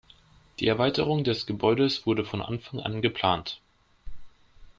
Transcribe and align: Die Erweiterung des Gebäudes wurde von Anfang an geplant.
Die 0.59 0.65
Erweiterung 0.65 1.23
des 1.23 1.45
Gebäudes 1.45 2.07
wurde 2.07 2.25
von 2.25 2.41
Anfang 2.41 2.79
an 2.79 3.03
geplant. 3.03 3.61